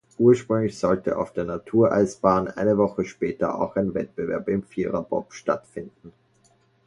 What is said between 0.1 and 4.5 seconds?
Ursprünglich sollte auf der Natureisbahn eine Woche später auch ein Wettbewerb